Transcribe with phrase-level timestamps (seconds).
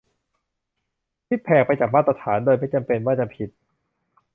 [1.27, 3.49] ที่แผกไปจากมาตรฐาน โดยไม่จำเป็นว่าจะผิด